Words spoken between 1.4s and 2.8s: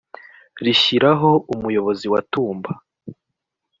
umuyobozi wa tumba